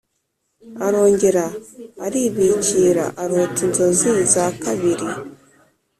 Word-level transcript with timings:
Arongera 0.85 1.45
aribikira 2.05 3.05
arota 3.23 3.59
inzozi 3.65 4.11
za 4.33 4.45
kabiri 4.63 5.07